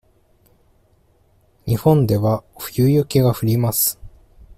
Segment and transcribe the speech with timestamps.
[1.67, 3.99] 日本では冬雪が降ります。